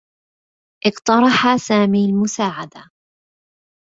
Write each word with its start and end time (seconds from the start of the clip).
اقترح 0.85 1.57
سامي 1.67 2.05
المساعدة. 2.09 2.89